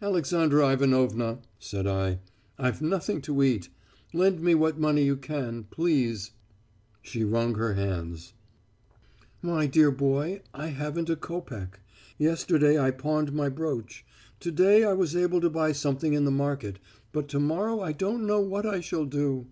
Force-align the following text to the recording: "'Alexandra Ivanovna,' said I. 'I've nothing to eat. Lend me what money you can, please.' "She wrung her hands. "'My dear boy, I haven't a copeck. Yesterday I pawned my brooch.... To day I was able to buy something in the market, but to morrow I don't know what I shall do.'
"'Alexandra 0.00 0.70
Ivanovna,' 0.72 1.40
said 1.58 1.86
I. 1.86 2.20
'I've 2.58 2.80
nothing 2.80 3.20
to 3.20 3.42
eat. 3.42 3.68
Lend 4.14 4.40
me 4.40 4.54
what 4.54 4.80
money 4.80 5.02
you 5.04 5.18
can, 5.18 5.64
please.' 5.64 6.30
"She 7.02 7.24
wrung 7.24 7.56
her 7.56 7.74
hands. 7.74 8.32
"'My 9.42 9.66
dear 9.66 9.90
boy, 9.90 10.40
I 10.54 10.68
haven't 10.68 11.10
a 11.10 11.14
copeck. 11.16 11.80
Yesterday 12.16 12.78
I 12.78 12.90
pawned 12.90 13.34
my 13.34 13.50
brooch.... 13.50 14.02
To 14.40 14.50
day 14.50 14.82
I 14.82 14.94
was 14.94 15.14
able 15.14 15.42
to 15.42 15.50
buy 15.50 15.72
something 15.72 16.14
in 16.14 16.24
the 16.24 16.30
market, 16.30 16.78
but 17.12 17.28
to 17.28 17.38
morrow 17.38 17.80
I 17.82 17.92
don't 17.92 18.26
know 18.26 18.40
what 18.40 18.64
I 18.64 18.80
shall 18.80 19.04
do.' 19.04 19.46